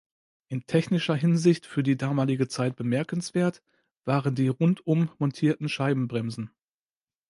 In 0.47 0.65
technischer 0.65 1.13
Hinsicht 1.15 1.67
für 1.67 1.83
die 1.83 1.95
damalige 1.95 2.47
Zeit 2.47 2.75
bemerkenswert 2.75 3.61
waren 4.03 4.33
die 4.33 4.47
rundum 4.47 5.11
montierten 5.19 5.69
Scheibenbremsen. 5.69 6.49